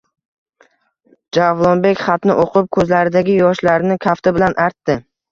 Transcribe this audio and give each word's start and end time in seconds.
Javlonbek 1.37 1.99
xatni 2.05 2.37
o’qib 2.43 2.69
ko’zlaridagi 2.77 3.35
yoshlarini 3.41 3.99
kafti 4.07 4.33
bilan 4.39 4.57
artdi. 4.65 4.97